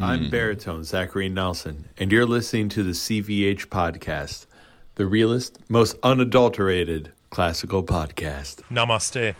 [0.00, 4.46] I'm baritone Zachary Nelson, and you're listening to the CVH podcast,
[4.94, 8.62] the realest, most unadulterated classical podcast.
[8.70, 9.34] Namaste.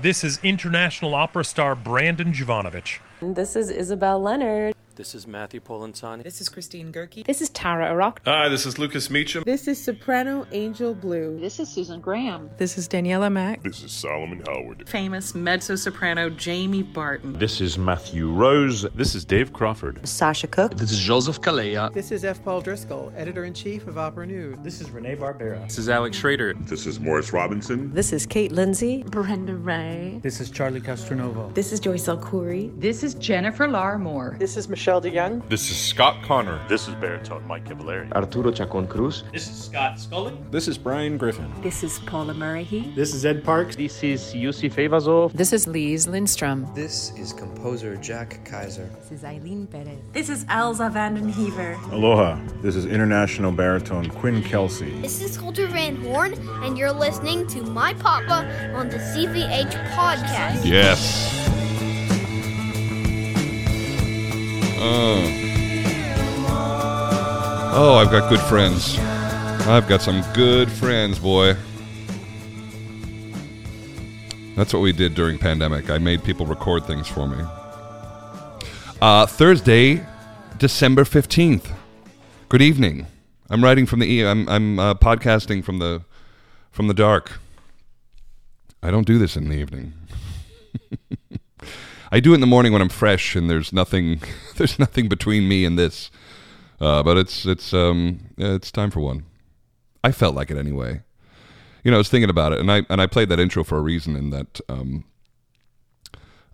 [0.00, 3.00] This is international opera star Brandon Jovanovich.
[3.20, 4.74] And this is Isabel Leonard.
[4.98, 6.24] This is Matthew Polenzani.
[6.24, 7.24] This is Christine Goerke.
[7.24, 8.16] This is Tara Erraught.
[8.24, 9.44] Hi, this is Lucas Meachem.
[9.44, 11.38] This is Soprano Angel Blue.
[11.38, 12.50] This is Susan Graham.
[12.56, 13.62] This is Daniela Mack.
[13.62, 14.88] This is Solomon Howard.
[14.88, 17.38] Famous mezzo soprano Jamie Barton.
[17.38, 18.86] This is Matthew Rose.
[18.96, 20.00] This is Dave Crawford.
[20.04, 20.74] Sasha Cooke.
[20.74, 21.94] This is Joseph Calleja.
[21.94, 22.42] This is F.
[22.42, 24.56] Paul Driscoll, editor in chief of Opera News.
[24.64, 25.62] This is Renee Barbera.
[25.62, 26.66] This is Alex Shrader.
[26.66, 27.94] This is Morris Robinson.
[27.94, 29.04] This is Kate Lindsey.
[29.04, 30.18] Brenda Rae.
[30.24, 31.54] This is Charlie Castronovo.
[31.54, 32.72] This is Joyce El-Khoury.
[32.80, 34.36] This is Jennifer Larmore.
[34.40, 35.46] This is Michelle DeYoung.
[35.50, 36.58] This is Scott Conner.
[36.66, 38.10] This is baritone Mike Cavallari.
[38.12, 39.22] Arturo Chacon Cruz.
[39.32, 40.34] This is Scott Scully.
[40.50, 41.52] This is Brian Griffin.
[41.62, 42.90] This is Paula Murray.
[42.96, 43.76] This is Ed Parks.
[43.76, 45.32] This is Yusif Eyvazov.
[45.34, 46.66] This is Lise Lindstrom.
[46.74, 48.88] This is composer Jack Kaiser.
[49.02, 49.98] This is Ailyn Pérez.
[50.14, 51.76] This is Elza van den Heever.
[51.92, 52.38] Aloha.
[52.62, 54.98] This is international baritone Quinn Kelsey.
[55.02, 56.32] This is Holter Van Horn,
[56.64, 60.64] and you're listening to My Papa on the CVH podcast.
[60.64, 61.47] Yes.
[64.80, 65.24] Oh.
[67.74, 68.96] Oh, I've got good friends.
[69.66, 71.56] I've got some good friends, boy.
[74.56, 75.90] That's what we did during pandemic.
[75.90, 77.44] I made people record things for me.
[79.00, 80.04] Uh, Thursday,
[80.58, 81.72] December fifteenth.
[82.48, 83.06] Good evening.
[83.50, 84.26] I'm writing from the.
[84.26, 86.02] I'm I'm uh, podcasting from the
[86.70, 87.38] from the dark.
[88.82, 89.92] I don't do this in the evening.
[92.10, 94.20] I do it in the morning when I'm fresh and there's nothing
[94.56, 96.10] there's nothing between me and this.
[96.80, 99.24] Uh, but it's it's um it's time for one.
[100.04, 101.02] I felt like it anyway.
[101.84, 103.78] You know, I was thinking about it, and I and I played that intro for
[103.78, 104.14] a reason.
[104.16, 105.04] In that, um,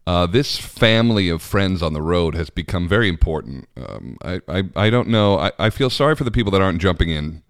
[0.07, 3.69] uh, this family of friends on the road has become very important.
[3.77, 5.39] Um, I, I I don't know.
[5.39, 7.43] I, I feel sorry for the people that aren't jumping in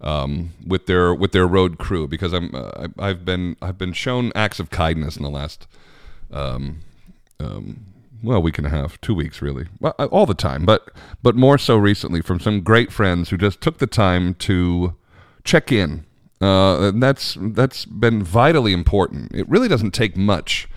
[0.00, 3.92] um, with their with their road crew because I'm uh, I, have been I've been
[3.92, 5.66] shown acts of kindness in the last
[6.32, 6.80] um,
[7.40, 7.84] um,
[8.22, 10.90] well, a week and a half, two weeks really, well, all the time, but
[11.22, 14.96] but more so recently from some great friends who just took the time to
[15.44, 16.04] check in.
[16.40, 19.34] Uh, and that's that's been vitally important.
[19.34, 20.68] It really doesn't take much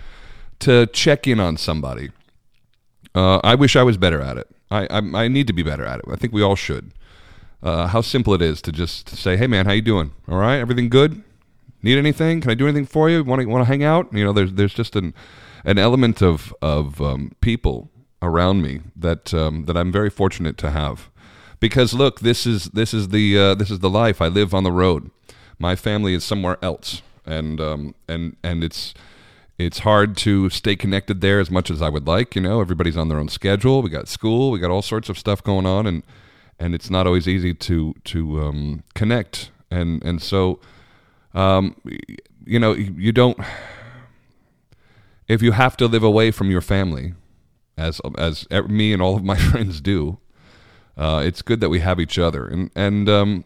[0.60, 2.10] to check in on somebody.
[3.14, 4.48] Uh, I wish I was better at it.
[4.70, 6.04] I, I, I need to be better at it.
[6.10, 6.92] I think we all should.
[7.62, 10.12] Uh, how simple it is to just say, "Hey, man, how you doing?
[10.28, 11.22] All right, everything good?
[11.82, 12.40] Need anything?
[12.40, 13.22] Can I do anything for you?
[13.22, 14.12] Want to want to hang out?
[14.12, 15.14] You know, there's there's just an
[15.64, 17.90] an element of of um, people
[18.20, 21.10] around me that um, that I'm very fortunate to have.
[21.60, 24.20] Because look, this is this is the uh, this is the life.
[24.20, 25.10] I live on the road.
[25.58, 28.94] My family is somewhere else, and um, and and it's
[29.58, 32.34] it's hard to stay connected there as much as I would like.
[32.34, 33.82] You know, everybody's on their own schedule.
[33.82, 34.50] We got school.
[34.50, 36.02] We got all sorts of stuff going on, and
[36.58, 39.50] and it's not always easy to to um, connect.
[39.70, 40.60] And and so,
[41.34, 41.76] um,
[42.44, 43.38] you know, you don't
[45.32, 47.14] if you have to live away from your family,
[47.78, 50.18] as as me and all of my friends do,
[50.96, 52.46] uh, it's good that we have each other.
[52.46, 53.44] And and um,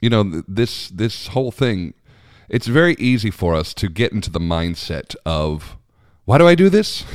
[0.00, 1.94] you know this this whole thing,
[2.50, 5.78] it's very easy for us to get into the mindset of
[6.26, 7.04] why do I do this?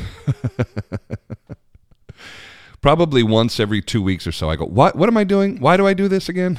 [2.81, 5.59] Probably once every two weeks or so, I go, what What am I doing?
[5.59, 6.57] Why do I do this again?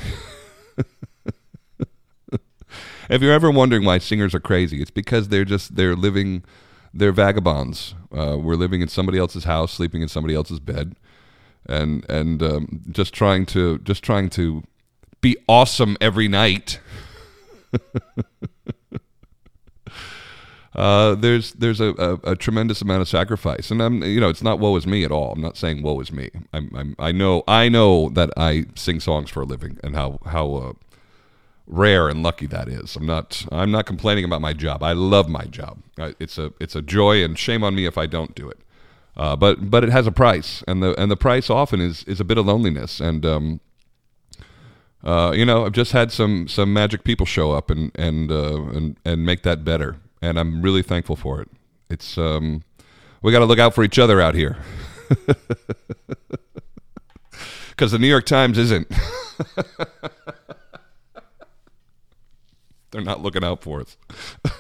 [3.11, 6.45] if you're ever wondering why singers are crazy, it's because they're just they're living
[6.93, 7.95] they're vagabonds.
[8.13, 10.97] Uh, we're living in somebody else's house, sleeping in somebody else's bed,
[11.67, 14.63] and and um, just trying to just trying to
[15.21, 16.81] be awesome every night.
[20.75, 24.43] uh, there's there's a, a, a, tremendous amount of sacrifice, and I'm you know it's
[24.43, 25.33] not woe is me at all.
[25.33, 26.31] I'm not saying woe is me.
[26.53, 30.19] I'm, I'm I know I know that I sing songs for a living, and how
[30.27, 30.73] how uh,
[31.71, 32.97] rare and lucky that is.
[32.97, 34.83] I'm not I'm not complaining about my job.
[34.83, 35.79] I love my job.
[35.97, 38.59] It's a it's a joy, and shame on me if I don't do it.
[39.17, 42.21] Uh, but but it has a price, and the and the price often is is
[42.21, 43.01] a bit of loneliness.
[43.01, 43.61] And um,
[45.05, 48.63] uh, you know, I've just had some some magic people show up and and uh,
[48.71, 51.49] and and make that better, and I'm really thankful for it.
[51.89, 52.63] It's um,
[53.23, 54.59] we got to look out for each other out here,
[57.71, 58.91] because the New York Times isn't.
[63.11, 63.97] Not looking out for us.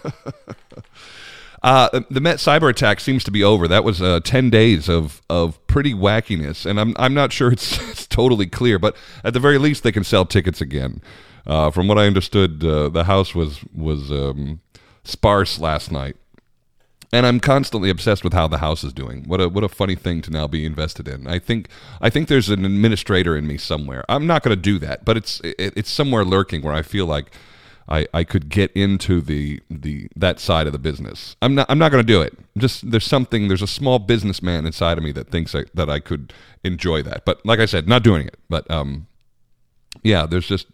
[1.62, 3.68] uh, the Met cyber attack seems to be over.
[3.68, 7.78] That was uh, ten days of of pretty wackiness, and I'm I'm not sure it's,
[7.90, 11.00] it's totally clear, but at the very least they can sell tickets again.
[11.46, 14.62] Uh, from what I understood, uh, the house was was um,
[15.04, 16.16] sparse last night,
[17.12, 19.22] and I'm constantly obsessed with how the house is doing.
[19.28, 21.28] What a what a funny thing to now be invested in.
[21.28, 21.68] I think
[22.00, 24.04] I think there's an administrator in me somewhere.
[24.08, 27.06] I'm not going to do that, but it's it, it's somewhere lurking where I feel
[27.06, 27.30] like
[27.90, 31.36] I, I could get into the the that side of the business.
[31.42, 32.38] I'm not I'm not going to do it.
[32.56, 35.98] Just there's something there's a small businessman inside of me that thinks I, that I
[35.98, 36.32] could
[36.62, 37.24] enjoy that.
[37.24, 38.38] But like I said, not doing it.
[38.48, 39.08] But um,
[40.02, 40.68] yeah, there's just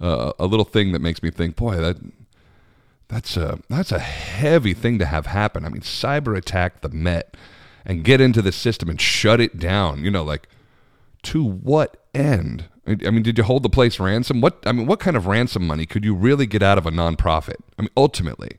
[0.00, 1.98] uh, a little thing that makes me think, boy, that
[3.08, 5.64] that's a that's a heavy thing to have happen.
[5.64, 7.36] I mean, cyber attack the Met
[7.84, 10.04] and get into the system and shut it down.
[10.04, 10.48] You know, like
[11.24, 12.64] to what end?
[12.86, 14.40] I mean, did you hold the place ransom?
[14.40, 16.90] What I mean, what kind of ransom money could you really get out of a
[16.90, 17.56] nonprofit?
[17.78, 18.58] I mean, ultimately,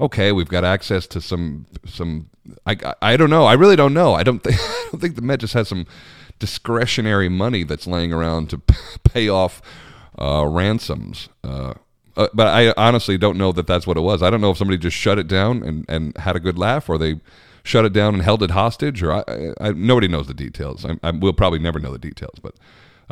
[0.00, 2.28] okay, we've got access to some some.
[2.66, 3.44] I, I, I don't know.
[3.44, 4.14] I really don't know.
[4.14, 5.86] I don't think I don't think the Met just has some
[6.38, 8.58] discretionary money that's laying around to
[9.04, 9.62] pay off
[10.20, 11.28] uh, ransoms.
[11.44, 11.74] Uh,
[12.16, 14.22] uh, but I honestly don't know that that's what it was.
[14.22, 16.88] I don't know if somebody just shut it down and, and had a good laugh,
[16.88, 17.20] or they
[17.62, 20.84] shut it down and held it hostage, or I, I, I nobody knows the details.
[21.02, 22.54] I, we'll probably never know the details, but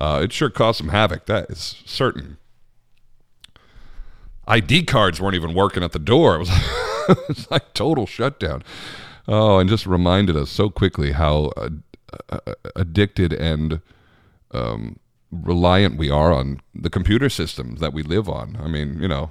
[0.00, 1.26] uh, it sure caused some havoc.
[1.26, 2.38] That is certain.
[4.46, 6.42] ID cards weren't even working at the door.
[7.10, 8.62] It was, it was like total shutdown.
[9.26, 11.70] Oh, and just reminded us so quickly how uh,
[12.76, 13.80] addicted and
[14.52, 15.00] um,
[15.32, 18.58] reliant we are on the computer systems that we live on.
[18.62, 19.30] I mean, you know,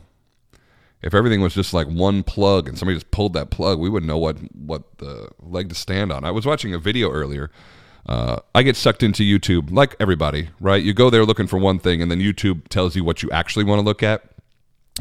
[1.02, 4.08] if everything was just like one plug and somebody just pulled that plug, we wouldn't
[4.08, 6.24] know what what the leg to stand on.
[6.24, 7.52] I was watching a video earlier.
[8.10, 10.82] Uh, I get sucked into YouTube like everybody, right?
[10.82, 13.66] You go there looking for one thing, and then YouTube tells you what you actually
[13.66, 14.24] want to look at.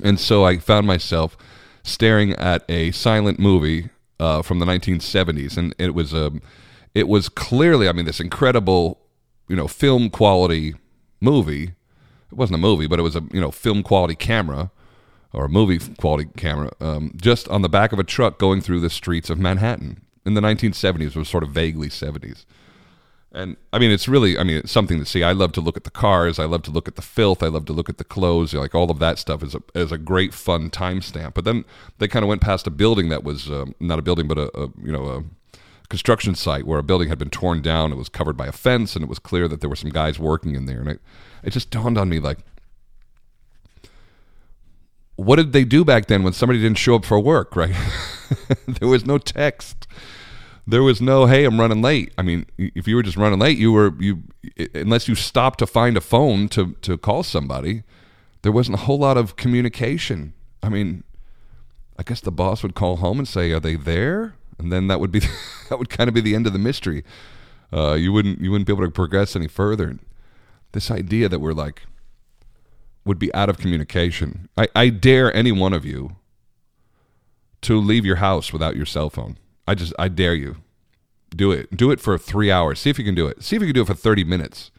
[0.02, 1.34] And so I found myself
[1.82, 3.88] staring at a silent movie
[4.20, 6.42] uh, from the 1970s, and it was a, um,
[6.94, 9.00] it was clearly, I mean, this incredible,
[9.48, 10.74] you know, film quality
[11.22, 11.72] movie.
[12.30, 14.70] It wasn't a movie, but it was a you know film quality camera
[15.32, 18.80] or a movie quality camera, um, just on the back of a truck going through
[18.80, 21.06] the streets of Manhattan in the 1970s.
[21.06, 22.44] It was sort of vaguely 70s.
[23.30, 25.22] And I mean, it's really, I mean, it's something to see.
[25.22, 26.38] I love to look at the cars.
[26.38, 27.42] I love to look at the filth.
[27.42, 28.54] I love to look at the clothes.
[28.54, 31.34] Like all of that stuff is a, is a great fun timestamp.
[31.34, 31.64] But then
[31.98, 34.58] they kind of went past a building that was um, not a building, but a,
[34.58, 35.24] a you know a
[35.88, 37.92] construction site where a building had been torn down.
[37.92, 40.18] It was covered by a fence, and it was clear that there were some guys
[40.18, 40.80] working in there.
[40.80, 41.00] And it,
[41.42, 42.38] it just dawned on me like,
[45.16, 47.74] what did they do back then when somebody didn't show up for work, right?
[48.68, 49.86] there was no text.
[50.68, 52.12] There was no, hey, I'm running late.
[52.18, 54.24] I mean, if you were just running late, you were you
[54.74, 57.84] unless you stopped to find a phone to to call somebody,
[58.42, 60.34] there wasn't a whole lot of communication.
[60.62, 61.04] I mean,
[61.98, 65.00] I guess the boss would call home and say, "Are they there?" and then that
[65.00, 65.20] would be
[65.68, 67.04] that would kind of be the end of the mystery.
[67.72, 69.98] Uh, you wouldn't you wouldn't be able to progress any further.
[70.72, 71.84] This idea that we're like
[73.04, 74.48] would be out of communication.
[74.56, 76.16] I, I dare any one of you
[77.62, 79.38] to leave your house without your cell phone.
[79.68, 80.56] I just I dare you.
[81.28, 81.76] Do it.
[81.76, 82.80] Do it for three hours.
[82.80, 83.44] See if you can do it.
[83.44, 84.70] See if you can do it for thirty minutes.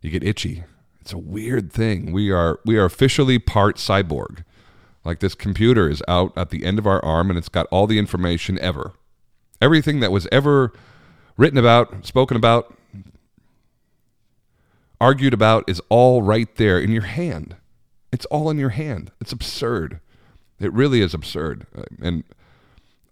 [0.00, 0.62] You get itchy.
[1.00, 2.12] It's a weird thing.
[2.12, 4.44] We are we are officially part cyborg.
[5.04, 7.88] Like this computer is out at the end of our arm and it's got all
[7.88, 8.92] the information ever.
[9.60, 10.72] Everything that was ever
[11.36, 12.76] written about, spoken about,
[15.00, 17.56] argued about is all right there in your hand.
[18.12, 19.10] It's all in your hand.
[19.20, 20.00] It's absurd.
[20.60, 21.66] It really is absurd.
[21.76, 22.24] Uh, and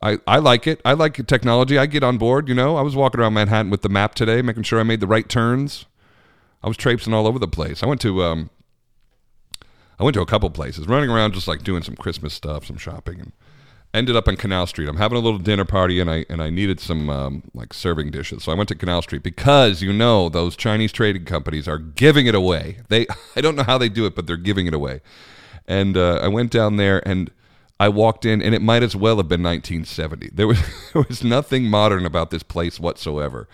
[0.00, 0.80] I, I like it.
[0.84, 1.76] I like technology.
[1.76, 2.76] I get on board, you know.
[2.76, 5.28] I was walking around Manhattan with the map today, making sure I made the right
[5.28, 5.86] turns.
[6.62, 7.82] I was traipsing all over the place.
[7.82, 8.50] I went to um
[9.98, 12.76] I went to a couple places, running around just like doing some Christmas stuff, some
[12.76, 13.32] shopping and
[13.94, 14.88] ended up on Canal Street.
[14.88, 18.10] I'm having a little dinner party, and I and I needed some um, like serving
[18.10, 21.78] dishes, so I went to Canal Street because you know those Chinese trading companies are
[21.78, 22.78] giving it away.
[22.88, 25.00] They I don't know how they do it, but they're giving it away.
[25.66, 27.30] And uh, I went down there and
[27.80, 30.30] I walked in, and it might as well have been 1970.
[30.32, 30.58] There was
[30.92, 33.48] there was nothing modern about this place whatsoever.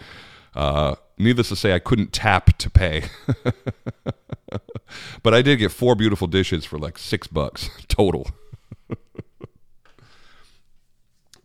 [0.55, 3.05] Uh, needless to say, I couldn't tap to pay.
[5.23, 8.31] but I did get four beautiful dishes for like six bucks total.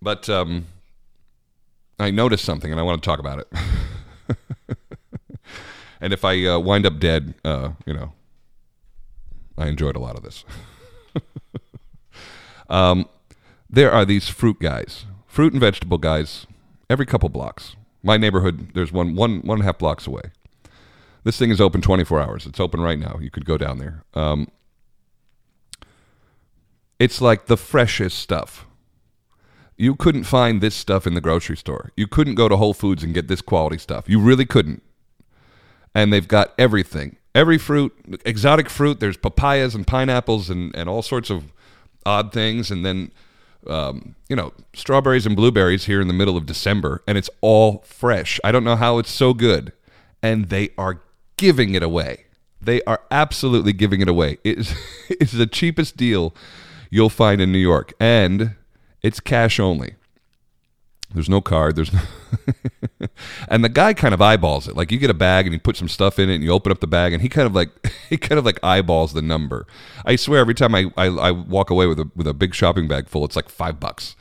[0.02, 0.68] But um,
[2.00, 4.38] I noticed something, and I want to talk about it.
[6.00, 8.14] and if I uh, wind up dead, uh, you know,
[9.58, 10.46] I enjoyed a lot of this.
[12.70, 13.08] Um,
[13.70, 16.48] there are these fruit guys, fruit and vegetable guys,
[16.90, 17.76] every couple blocks.
[18.02, 20.32] My neighborhood, there's one, one, one and a half blocks away.
[21.24, 22.46] This thing is open 24 hours.
[22.46, 23.18] It's open right now.
[23.20, 24.04] You could go down there.
[24.14, 24.48] Um,
[26.98, 28.66] it's like the freshest stuff.
[29.78, 31.92] You couldn't find this stuff in the grocery store.
[31.96, 34.10] You couldn't go to Whole Foods and get this quality stuff.
[34.10, 34.84] You really couldn't.
[35.96, 37.18] And they've got everything.
[37.34, 37.94] Every fruit,
[38.26, 41.54] exotic fruit, there's papayas and pineapples and, and all sorts of
[42.10, 42.72] odd things.
[42.72, 43.12] And then
[43.68, 47.80] um, you know, strawberries and blueberries here in the middle of December, and it's all
[47.86, 48.40] fresh.
[48.44, 49.74] I don't know how it's so good,
[50.24, 51.02] and they are
[51.38, 52.26] giving it away.
[52.62, 54.38] They are absolutely giving it away.
[54.44, 54.76] It is,
[55.10, 56.34] it's the cheapest deal
[56.90, 58.56] you'll find in New York, and
[59.02, 59.96] it's cash only.
[61.14, 61.76] There's no card.
[61.76, 62.02] There's no
[63.48, 64.76] and the guy kind of eyeballs it.
[64.76, 66.72] Like you get a bag and you put some stuff in it and you open
[66.72, 67.70] up the bag and he kind of like
[68.10, 69.66] he kind of like eyeballs the number.
[70.06, 72.88] I swear every time I, I, I walk away with a with a big shopping
[72.88, 74.16] bag full, it's like five bucks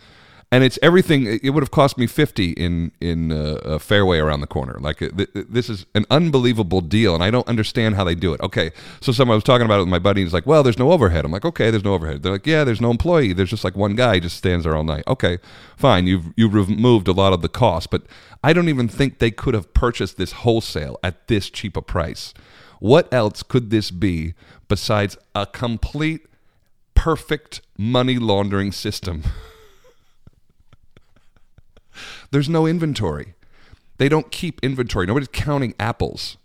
[0.50, 1.26] and it's everything.
[1.42, 4.78] It would have cost me fifty in in uh, a Fairway around the corner.
[4.80, 8.40] Like th- this is an unbelievable deal, and I don't understand how they do it.
[8.40, 10.22] Okay, so someone was talking about it with my buddy.
[10.22, 12.64] He's like, "Well, there's no overhead." I'm like, "Okay, there's no overhead." They're like, "Yeah,
[12.64, 13.34] there's no employee.
[13.34, 15.38] There's just like one guy just stands there all night." Okay,
[15.76, 16.06] fine.
[16.06, 18.04] You've you've removed a lot of the cost, but
[18.42, 22.32] I don't even think they could have purchased this wholesale at this cheap a price.
[22.80, 24.32] What else could this be
[24.68, 26.26] besides a complete,
[26.94, 29.24] perfect money laundering system?
[32.30, 33.34] There's no inventory.
[33.98, 35.06] They don't keep inventory.
[35.06, 36.36] Nobody's counting apples.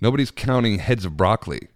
[0.00, 1.68] Nobody's counting heads of broccoli.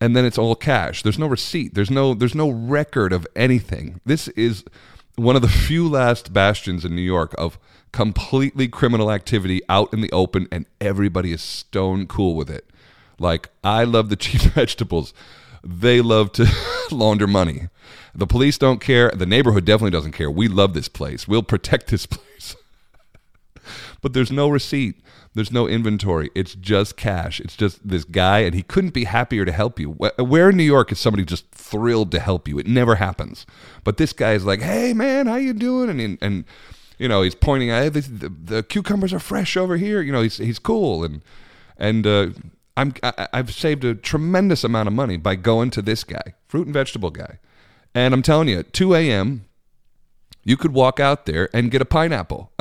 [0.00, 1.02] And then it's all cash.
[1.02, 1.74] There's no receipt.
[1.74, 4.00] There's no there's no record of anything.
[4.04, 4.64] This is
[5.14, 7.58] one of the few last bastions in New York of
[7.92, 12.68] completely criminal activity out in the open and everybody is stone cool with it.
[13.18, 15.14] Like I love the cheap vegetables.
[15.64, 16.46] They love to
[16.90, 17.68] launder money.
[18.14, 19.10] The police don't care.
[19.10, 20.30] The neighborhood definitely doesn't care.
[20.30, 21.26] We love this place.
[21.26, 22.25] We'll protect this place
[24.00, 25.00] but there's no receipt.
[25.34, 26.30] There's no inventory.
[26.34, 27.40] It's just cash.
[27.40, 29.90] It's just this guy, and he couldn't be happier to help you.
[29.90, 32.58] Where in New York is somebody just thrilled to help you?
[32.58, 33.44] It never happens.
[33.84, 36.44] But this guy is like, "Hey, man, how you doing?" And and
[36.98, 40.00] you know, he's pointing out the, the, the cucumbers are fresh over here.
[40.00, 41.20] You know, he's he's cool, and
[41.76, 42.28] and uh,
[42.76, 46.66] I'm I, I've saved a tremendous amount of money by going to this guy, fruit
[46.66, 47.38] and vegetable guy,
[47.94, 49.44] and I'm telling you, 2 a.m.
[50.44, 52.52] You could walk out there and get a pineapple.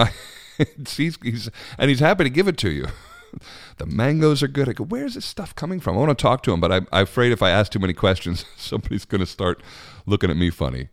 [0.89, 2.87] he's, he's, and he's happy to give it to you.
[3.77, 4.69] the mangoes are good.
[4.69, 5.95] I go, where's this stuff coming from?
[5.95, 7.93] I want to talk to him, but I'm, I'm afraid if I ask too many
[7.93, 9.61] questions, somebody's going to start
[10.05, 10.89] looking at me funny.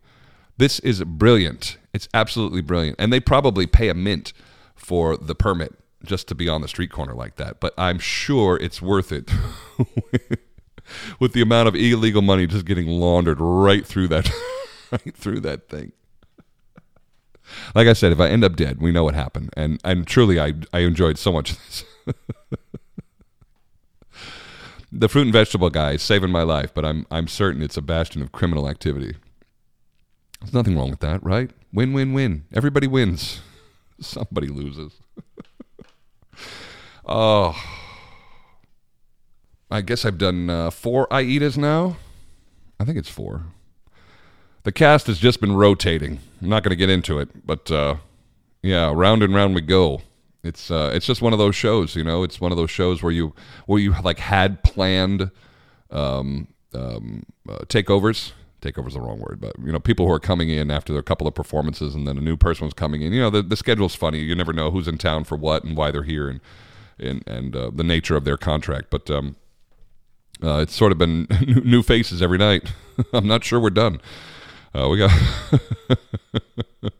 [0.57, 1.77] This is brilliant.
[1.93, 2.97] It's absolutely brilliant.
[2.99, 4.33] And they probably pay a mint
[4.75, 5.73] for the permit
[6.05, 7.59] just to be on the street corner like that.
[7.59, 9.31] But I'm sure it's worth it
[11.19, 14.29] with the amount of illegal money just getting laundered right through that
[14.91, 15.91] right through that thing
[17.75, 20.39] like I said, if I end up dead, we know what happened, and and truly,
[20.39, 21.83] I I enjoyed so much this.
[24.91, 27.81] the fruit and vegetable guy is saving my life, but I'm I'm certain it's a
[27.81, 29.15] bastion of criminal activity.
[30.41, 31.51] There's nothing wrong with that, right?
[31.71, 32.43] Win, win, win.
[32.53, 33.39] Everybody wins.
[34.01, 34.93] Somebody loses.
[37.05, 37.55] oh,
[39.71, 41.95] I guess I've done uh, four Aidas now.
[42.79, 43.45] I think it's four
[44.63, 46.19] the cast has just been rotating.
[46.41, 47.97] I'm not going to get into it, but uh,
[48.61, 50.01] yeah, round and round we go.
[50.43, 52.23] It's uh, it's just one of those shows, you know.
[52.23, 53.33] It's one of those shows where you
[53.65, 55.31] where you like had planned
[55.89, 58.31] um, um, uh, takeovers.
[58.61, 61.27] Takeover's the wrong word, but you know, people who are coming in after a couple
[61.27, 63.13] of performances, and then a new person was coming in.
[63.13, 64.19] You know, the the schedule's funny.
[64.19, 66.41] You never know who's in town for what and why they're here, and
[66.99, 68.87] and and uh, the nature of their contract.
[68.89, 69.35] But um,
[70.41, 71.27] uh, it's sort of been
[71.63, 72.73] new faces every night.
[73.13, 74.01] I'm not sure we're done.
[74.75, 75.11] Uh, we got.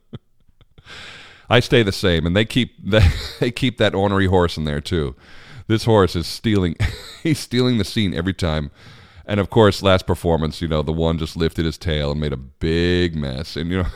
[1.50, 3.08] I stay the same, and they keep they,
[3.40, 5.16] they keep that ornery horse in there too.
[5.68, 6.76] This horse is stealing.
[7.24, 8.72] he's stealing the scene every time.
[9.26, 12.34] And of course, last performance, you know, the one just lifted his tail and made
[12.34, 13.56] a big mess.
[13.56, 13.90] And you know,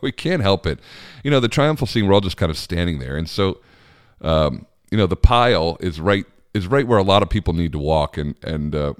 [0.00, 0.80] we can't help it.
[1.22, 3.60] You know, the triumphal scene, we're all just kind of standing there, and so,
[4.20, 7.72] um, you know, the pile is right is right where a lot of people need
[7.72, 8.94] to walk, and and uh,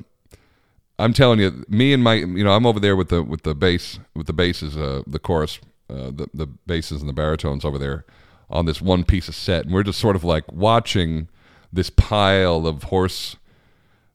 [1.03, 3.57] I'm telling you, me and my, you know, I'm over there with the with the
[3.57, 5.59] bass, with the basses, uh, the chorus,
[5.91, 8.05] uh, the the basses and the baritones over there
[8.49, 11.29] on this one piece of set, and we're just sort of like watching
[11.73, 13.37] this pile of horse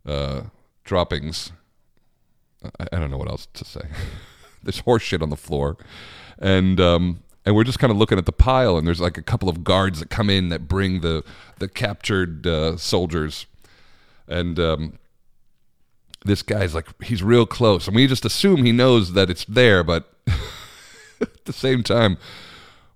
[0.05, 0.43] uh,
[0.85, 1.51] droppings.
[2.63, 3.81] I, I, don't know what else to say.
[4.63, 5.75] there's horse shit on the floor,
[6.39, 9.23] and um, and we're just kind of looking at the pile, and there's like a
[9.23, 11.25] couple of guards that come in that bring the
[11.57, 13.45] the captured uh, soldiers,
[14.25, 14.99] and um,
[16.25, 17.87] this guy's like he's real close.
[17.87, 20.11] And we just assume he knows that it's there but
[21.21, 22.17] at the same time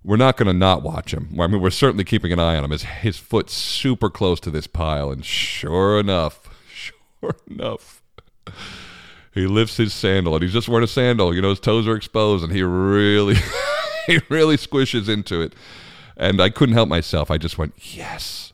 [0.04, 1.28] we're not going to not watch him.
[1.40, 2.70] I mean we're certainly keeping an eye on him.
[2.70, 8.02] His, his foot's super close to this pile and sure enough sure enough
[9.32, 11.34] he lifts his sandal and he's just wearing a sandal.
[11.34, 13.36] You know his toes are exposed and he really
[14.06, 15.54] he really squishes into it.
[16.16, 17.30] And i couldn't help myself.
[17.30, 18.52] I just went yes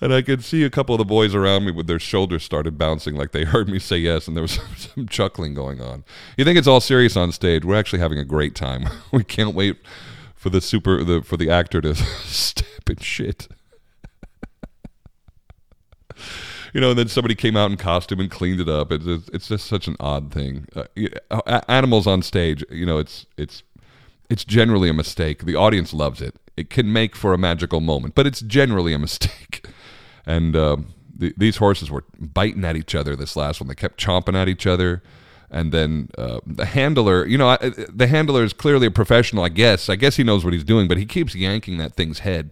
[0.00, 2.78] and I could see a couple of the boys around me with their shoulders started
[2.78, 6.04] bouncing like they heard me say yes, and there was some, some chuckling going on.
[6.36, 7.64] You think it's all serious on stage?
[7.64, 8.88] We're actually having a great time.
[9.12, 9.78] we can't wait
[10.34, 13.48] for the super the for the actor to step in shit.
[16.72, 18.92] you know, and then somebody came out in costume and cleaned it up.
[18.92, 20.66] It's just, it's just such an odd thing.
[21.30, 23.62] Uh, animals on stage, you know, it's it's
[24.28, 25.44] it's generally a mistake.
[25.44, 26.36] The audience loves it.
[26.56, 29.66] It can make for a magical moment, but it's generally a mistake.
[30.26, 30.78] And uh,
[31.14, 33.16] the, these horses were biting at each other.
[33.16, 35.02] This last one, they kept chomping at each other.
[35.50, 37.56] And then uh, the handler, you know, I,
[37.88, 39.44] the handler is clearly a professional.
[39.44, 39.88] I guess.
[39.88, 42.50] I guess he knows what he's doing, but he keeps yanking that thing's head,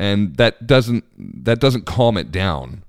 [0.00, 1.04] and that doesn't
[1.44, 2.82] that doesn't calm it down.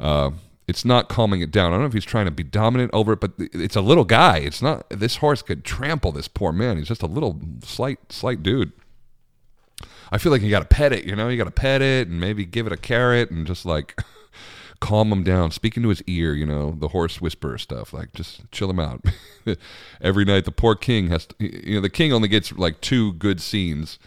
[0.00, 0.30] Uh,
[0.66, 1.72] it's not calming it down.
[1.72, 4.04] I don't know if he's trying to be dominant over it, but it's a little
[4.04, 4.38] guy.
[4.38, 4.88] It's not.
[4.88, 6.78] This horse could trample this poor man.
[6.78, 8.72] He's just a little slight, slight dude.
[10.10, 11.04] I feel like you got to pet it.
[11.04, 13.66] You know, you got to pet it and maybe give it a carrot and just
[13.66, 13.98] like
[14.80, 15.50] calm him down.
[15.50, 17.92] Speaking to his ear, you know, the horse whisperer stuff.
[17.92, 19.04] Like just chill him out.
[20.00, 21.26] Every night, the poor king has.
[21.26, 23.98] To, you know, the king only gets like two good scenes,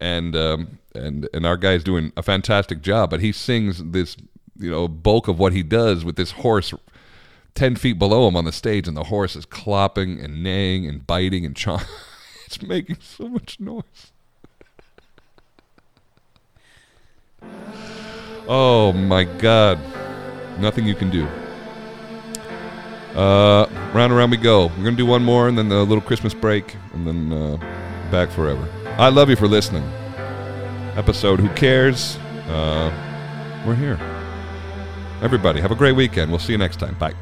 [0.00, 3.10] and um, and and our guy's doing a fantastic job.
[3.10, 4.16] But he sings this
[4.58, 6.72] you know bulk of what he does with this horse
[7.54, 11.06] 10 feet below him on the stage and the horse is clopping and neighing and
[11.06, 11.86] biting and chawing
[12.46, 14.12] it's making so much noise
[18.48, 19.78] oh my god.
[20.58, 21.26] Nothing you can do.
[23.14, 24.66] Uh round and round we go.
[24.66, 27.56] We're gonna do one more and then the little christmas break and then uh,
[28.10, 28.68] back forever.
[28.98, 29.84] I love you for listening.
[30.96, 32.16] Episode who cares?
[32.48, 32.92] Uh
[33.66, 33.98] we're here.
[35.22, 36.30] Everybody, have a great weekend.
[36.30, 36.94] We'll see you next time.
[36.98, 37.14] Bye.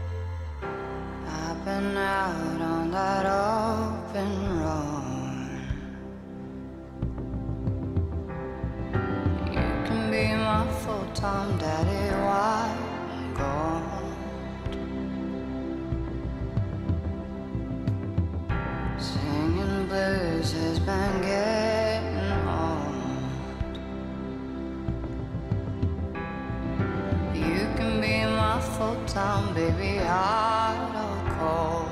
[27.46, 31.90] You can be my full-time baby, hot or cold.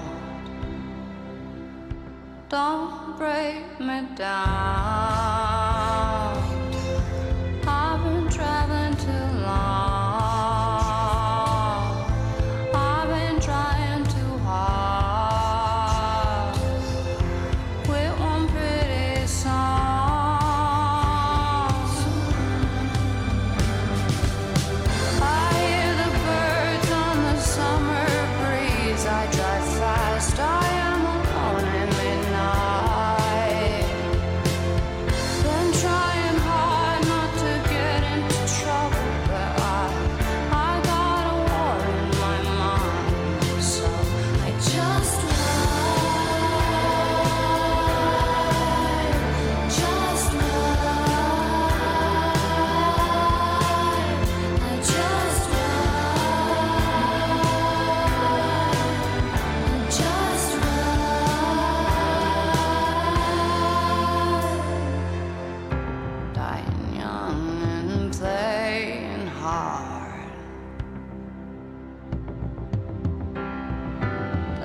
[2.49, 5.32] Don't break me down.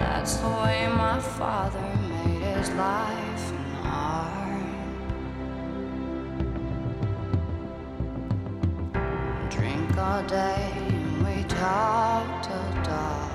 [0.10, 4.64] That's the way my father made his life and art.
[9.50, 13.32] Drink all day and we talk till dark.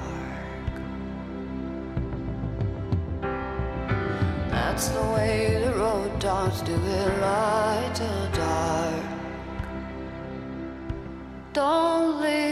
[4.51, 9.05] That's the way the road dogs do it, light till dark.
[11.53, 12.52] Don't leave.